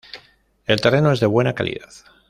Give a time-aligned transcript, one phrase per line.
[0.65, 1.91] El terreno es de buena calidad.